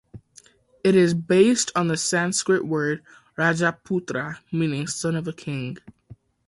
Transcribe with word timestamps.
It 0.83 0.95
is 0.95 1.13
based 1.13 1.71
on 1.75 1.87
the 1.87 1.95
Sanskrit 1.95 2.65
word 2.65 3.03
"Rajaputra" 3.37 4.39
meaning 4.51 4.87
son 4.87 5.15
of 5.15 5.27
a 5.27 5.31
king. 5.31 5.77